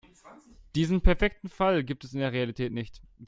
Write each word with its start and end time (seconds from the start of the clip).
Diesen 0.73 1.01
perfekten 1.01 1.47
Fall 1.47 1.83
gibt 1.83 2.03
es 2.03 2.13
in 2.15 2.21
der 2.21 2.31
Realität 2.31 2.71
nicht. 2.73 2.99